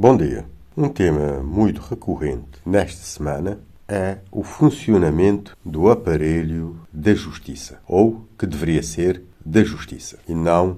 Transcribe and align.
Bom 0.00 0.16
dia. 0.16 0.44
Um 0.76 0.88
tema 0.88 1.42
muito 1.42 1.80
recorrente 1.80 2.60
nesta 2.64 3.02
semana 3.02 3.58
é 3.88 4.18
o 4.30 4.44
funcionamento 4.44 5.56
do 5.64 5.90
aparelho 5.90 6.78
da 6.92 7.12
justiça, 7.14 7.80
ou 7.84 8.24
que 8.38 8.46
deveria 8.46 8.80
ser 8.80 9.20
da 9.44 9.64
justiça, 9.64 10.20
e 10.28 10.36
não 10.36 10.76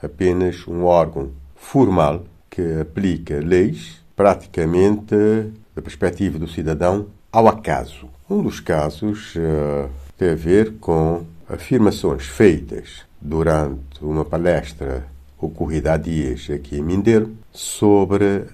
apenas 0.00 0.68
um 0.68 0.84
órgão 0.84 1.32
formal 1.56 2.22
que 2.48 2.62
aplica 2.80 3.40
leis 3.40 4.04
praticamente 4.14 5.16
da 5.74 5.82
perspectiva 5.82 6.38
do 6.38 6.46
cidadão 6.46 7.08
ao 7.32 7.48
acaso. 7.48 8.08
Um 8.30 8.40
dos 8.40 8.60
casos 8.60 9.34
uh, 9.34 9.90
tem 10.16 10.30
a 10.30 10.36
ver 10.36 10.74
com 10.74 11.24
afirmações 11.48 12.24
feitas 12.24 13.00
durante 13.20 14.00
uma 14.00 14.24
palestra 14.24 15.08
ocorrida 15.36 15.94
há 15.94 15.96
dias 15.96 16.48
aqui 16.48 16.76
em 16.76 16.82
Mindelo 16.82 17.34
sobre 17.52 18.44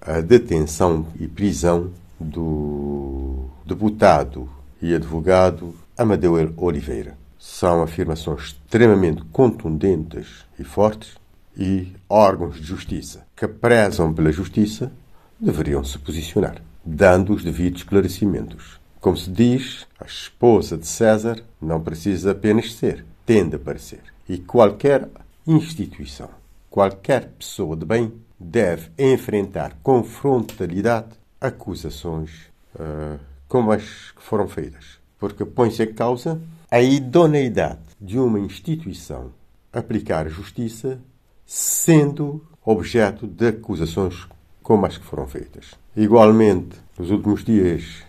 a 0.00 0.20
detenção 0.20 1.06
e 1.18 1.28
prisão 1.28 1.90
do 2.18 3.44
deputado 3.66 4.48
e 4.80 4.94
advogado 4.94 5.74
Amadeu 5.96 6.34
Oliveira. 6.56 7.18
São 7.38 7.82
afirmações 7.82 8.44
extremamente 8.44 9.22
contundentes 9.30 10.44
e 10.58 10.64
fortes 10.64 11.14
e 11.56 11.92
órgãos 12.08 12.56
de 12.56 12.62
justiça 12.62 13.26
que 13.36 13.46
prezam 13.46 14.12
pela 14.12 14.32
justiça 14.32 14.92
deveriam 15.38 15.82
se 15.84 15.98
posicionar, 15.98 16.62
dando 16.84 17.34
os 17.34 17.44
devidos 17.44 17.80
esclarecimentos. 17.80 18.80
Como 19.00 19.16
se 19.16 19.30
diz, 19.30 19.86
a 19.98 20.04
esposa 20.04 20.76
de 20.76 20.86
César 20.86 21.42
não 21.60 21.80
precisa 21.80 22.32
apenas 22.32 22.74
ser, 22.74 23.04
tende 23.24 23.56
a 23.56 23.58
parecer. 23.58 24.02
E 24.28 24.38
qualquer 24.38 25.08
instituição, 25.46 26.28
qualquer 26.68 27.28
pessoa 27.38 27.74
de 27.74 27.86
bem 27.86 28.12
deve 28.40 28.90
enfrentar 28.98 29.76
com 29.82 30.02
frontalidade 30.02 31.10
acusações 31.38 32.50
uh, 32.74 33.20
como 33.46 33.70
as 33.70 34.12
que 34.12 34.22
foram 34.22 34.48
feitas. 34.48 34.98
Porque 35.18 35.44
põe-se 35.44 35.82
em 35.82 35.92
causa 35.92 36.40
a 36.70 36.80
idoneidade 36.80 37.80
de 38.00 38.18
uma 38.18 38.40
instituição 38.40 39.32
aplicar 39.70 40.26
justiça 40.28 40.98
sendo 41.44 42.42
objeto 42.64 43.26
de 43.26 43.48
acusações 43.48 44.26
como 44.62 44.86
as 44.86 44.96
que 44.96 45.04
foram 45.04 45.26
feitas. 45.26 45.74
Igualmente, 45.94 46.76
nos 46.98 47.10
últimos 47.10 47.44
dias 47.44 48.04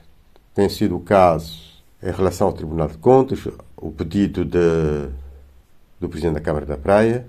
tem 0.53 0.69
sido 0.69 0.95
o 0.95 1.02
caso 1.02 1.59
em 2.02 2.11
relação 2.11 2.47
ao 2.47 2.53
Tribunal 2.53 2.88
de 2.88 2.97
Contas, 2.97 3.39
o 3.75 3.91
pedido 3.91 4.45
de, 4.45 5.09
do 6.00 6.08
Presidente 6.08 6.36
da 6.36 6.41
Câmara 6.41 6.66
da 6.66 6.78
Praia 6.78 7.28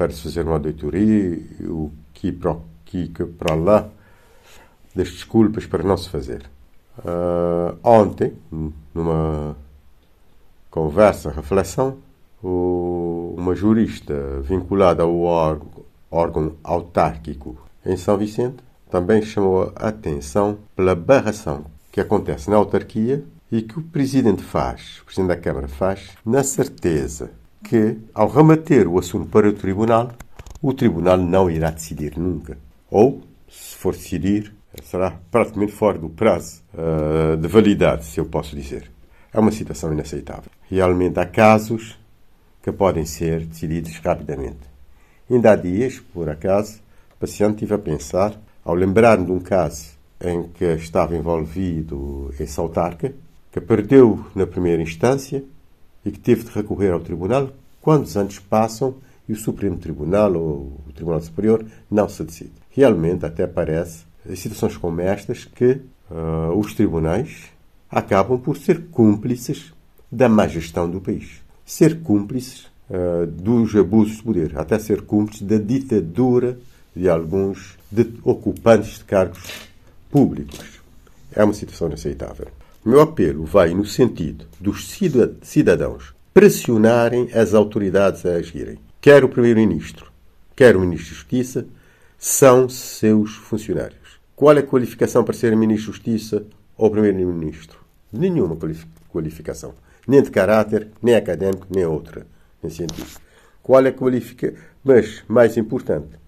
para 0.00 0.12
se 0.12 0.22
fazer 0.22 0.46
uma 0.46 0.54
auditoria, 0.54 1.38
o 1.60 1.92
que 2.14 2.32
para, 2.32 2.56
que, 2.86 3.08
que 3.08 3.22
para 3.22 3.54
lá 3.54 3.86
das 4.94 5.10
desculpas 5.10 5.66
para 5.66 5.82
não 5.82 5.94
se 5.94 6.08
fazer. 6.08 6.48
Uh, 7.00 7.76
ontem, 7.84 8.32
numa 8.94 9.54
conversa, 10.70 11.30
reflexão, 11.30 11.98
o, 12.42 13.34
uma 13.36 13.54
jurista 13.54 14.40
vinculada 14.40 15.02
ao 15.02 15.20
órgão, 15.20 15.68
órgão 16.10 16.56
autárquico 16.64 17.58
em 17.84 17.94
São 17.98 18.16
Vicente 18.16 18.56
também 18.90 19.20
chamou 19.20 19.70
a 19.76 19.88
atenção 19.88 20.60
pela 20.74 20.94
barração 20.94 21.66
que 21.92 22.00
acontece 22.00 22.48
na 22.48 22.56
autarquia 22.56 23.22
e 23.52 23.60
que 23.60 23.78
o 23.78 23.82
Presidente 23.82 24.42
faz, 24.42 25.00
o 25.02 25.04
Presidente 25.04 25.28
da 25.28 25.36
Câmara 25.36 25.68
faz, 25.68 26.12
na 26.24 26.42
certeza 26.42 27.38
que, 27.62 27.98
ao 28.14 28.28
remeter 28.28 28.88
o 28.88 28.98
assunto 28.98 29.28
para 29.28 29.48
o 29.48 29.52
Tribunal, 29.52 30.12
o 30.62 30.72
Tribunal 30.72 31.18
não 31.18 31.50
irá 31.50 31.70
decidir 31.70 32.16
nunca. 32.18 32.58
Ou, 32.90 33.22
se 33.48 33.76
for 33.76 33.94
decidir, 33.94 34.52
será 34.82 35.12
praticamente 35.30 35.72
fora 35.72 35.98
do 35.98 36.08
prazo 36.08 36.62
uh, 36.74 37.36
de 37.36 37.48
validade, 37.48 38.04
se 38.04 38.18
eu 38.18 38.24
posso 38.24 38.54
dizer. 38.54 38.90
É 39.32 39.38
uma 39.38 39.52
situação 39.52 39.92
inaceitável. 39.92 40.50
Realmente 40.68 41.18
há 41.18 41.26
casos 41.26 41.98
que 42.62 42.72
podem 42.72 43.04
ser 43.04 43.46
decididos 43.46 43.96
rapidamente. 43.98 44.68
Ainda 45.30 45.52
há 45.52 45.56
dias, 45.56 46.00
por 46.12 46.28
acaso, 46.28 46.80
o 47.14 47.20
paciente 47.20 47.54
estive 47.54 47.74
a 47.74 47.78
pensar, 47.78 48.34
ao 48.64 48.74
lembrar-me 48.74 49.26
de 49.26 49.32
um 49.32 49.40
caso 49.40 49.90
em 50.20 50.42
que 50.48 50.64
estava 50.64 51.16
envolvido 51.16 52.34
esse 52.38 52.58
autarca, 52.58 53.12
que 53.50 53.60
perdeu 53.60 54.24
na 54.34 54.46
primeira 54.46 54.82
instância 54.82 55.42
e 56.04 56.10
que 56.10 56.18
teve 56.18 56.44
de 56.44 56.50
recorrer 56.50 56.92
ao 56.92 57.00
tribunal, 57.00 57.50
quantos 57.80 58.16
anos 58.16 58.38
passam 58.38 58.94
e 59.28 59.32
o 59.32 59.36
Supremo 59.36 59.76
Tribunal 59.76 60.34
ou 60.34 60.80
o 60.88 60.92
Tribunal 60.94 61.20
Superior 61.20 61.64
não 61.90 62.08
se 62.08 62.24
decide. 62.24 62.52
Realmente, 62.70 63.24
até 63.24 63.46
parece, 63.46 64.04
em 64.28 64.34
situações 64.34 64.76
como 64.76 65.00
estas, 65.00 65.44
que 65.44 65.80
uh, 66.10 66.56
os 66.56 66.74
tribunais 66.74 67.44
acabam 67.88 68.38
por 68.38 68.56
ser 68.56 68.86
cúmplices 68.90 69.72
da 70.10 70.28
má 70.28 70.48
gestão 70.48 70.90
do 70.90 71.00
país. 71.00 71.40
Ser 71.64 72.00
cúmplices 72.00 72.66
uh, 72.88 73.26
dos 73.26 73.74
abusos 73.76 74.16
de 74.16 74.22
poder, 74.22 74.58
até 74.58 74.78
ser 74.78 75.02
cúmplices 75.02 75.46
da 75.46 75.58
ditadura 75.58 76.58
de 76.94 77.08
alguns 77.08 77.78
de 77.90 78.06
ocupantes 78.24 78.98
de 78.98 79.04
cargos 79.04 79.38
públicos. 80.10 80.80
É 81.32 81.44
uma 81.44 81.54
situação 81.54 81.86
inaceitável. 81.86 82.48
Meu 82.82 83.02
apelo 83.02 83.44
vai 83.44 83.74
no 83.74 83.84
sentido 83.84 84.46
dos 84.58 84.88
cidadãos 85.42 86.14
pressionarem 86.32 87.28
as 87.34 87.52
autoridades 87.52 88.24
a 88.24 88.36
agirem 88.36 88.78
quer 89.00 89.24
o 89.24 89.28
Primeiro-Ministro, 89.28 90.10
quer 90.54 90.76
o 90.76 90.80
Ministro 90.80 91.08
de 91.08 91.14
Justiça, 91.14 91.66
são 92.18 92.68
seus 92.68 93.34
funcionários. 93.34 94.18
Qual 94.36 94.56
é 94.56 94.60
a 94.60 94.66
qualificação 94.66 95.24
para 95.24 95.34
ser 95.34 95.56
Ministro 95.56 95.92
de 95.92 95.98
Justiça 95.98 96.46
ou 96.76 96.90
Primeiro-Ministro? 96.90 97.78
Nenhuma 98.12 98.56
qualificação. 99.08 99.74
Nem 100.06 100.22
de 100.22 100.30
caráter, 100.30 100.88
nem 101.02 101.14
académico, 101.14 101.66
nem 101.70 101.84
outra, 101.84 102.26
nem 102.62 102.70
científico. 102.70 103.20
Qual 103.62 103.84
é 103.84 103.88
a 103.88 103.92
qualificação? 103.92 104.56
Mas, 104.82 105.22
mais 105.28 105.56
importante, 105.56 106.18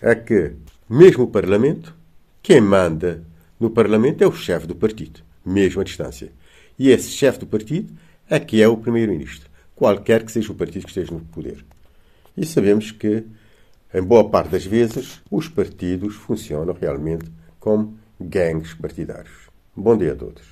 é 0.00 0.14
que, 0.14 0.52
mesmo 0.88 1.24
o 1.24 1.28
Parlamento, 1.28 1.94
quem 2.42 2.60
manda 2.60 3.22
no 3.58 3.70
Parlamento 3.70 4.22
é 4.22 4.26
o 4.26 4.32
chefe 4.32 4.66
do 4.66 4.74
partido, 4.74 5.20
mesmo 5.44 5.80
à 5.80 5.84
distância. 5.84 6.32
E 6.78 6.90
esse 6.90 7.10
chefe 7.10 7.40
do 7.40 7.46
partido 7.46 7.92
é 8.28 8.40
que 8.40 8.62
é 8.62 8.68
o 8.68 8.76
Primeiro-Ministro, 8.76 9.48
qualquer 9.74 10.24
que 10.24 10.32
seja 10.32 10.52
o 10.52 10.54
partido 10.54 10.84
que 10.84 10.90
esteja 10.90 11.12
no 11.12 11.20
poder. 11.20 11.64
E 12.36 12.46
sabemos 12.46 12.90
que, 12.90 13.24
em 13.92 14.02
boa 14.02 14.28
parte 14.28 14.50
das 14.50 14.64
vezes, 14.64 15.20
os 15.30 15.48
partidos 15.48 16.14
funcionam 16.14 16.74
realmente 16.74 17.30
como 17.60 17.98
gangues 18.18 18.74
partidários. 18.74 19.50
Bom 19.76 19.96
dia 19.96 20.12
a 20.12 20.16
todos. 20.16 20.42